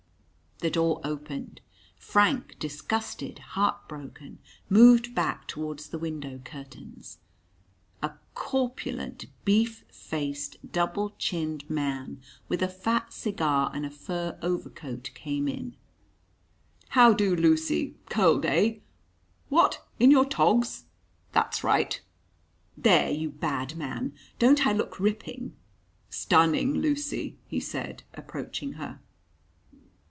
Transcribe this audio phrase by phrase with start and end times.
[0.59, 1.59] The door opened
[1.97, 4.37] Frank, disgusted, heart broken,
[4.69, 7.17] moved back towards the window curtains.
[8.03, 15.09] A corpulent, beef faced, double chinned man, with a fat cigar and a fur overcoat,
[15.15, 15.75] came in.
[16.89, 17.95] "How do, Lucy?
[18.11, 18.75] Cold, eh?
[19.49, 20.85] What, in your togs?
[21.31, 21.99] That's right."
[22.77, 24.13] "There, you bad man!
[24.37, 25.55] Don't I look ripping?"
[26.11, 28.99] "Stunning, Lucy," he said, approaching her.